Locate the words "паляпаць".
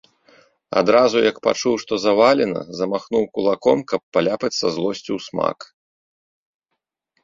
4.15-4.55